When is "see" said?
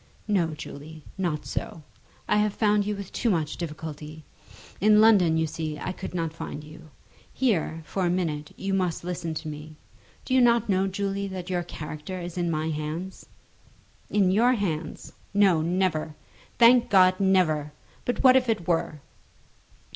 5.45-5.77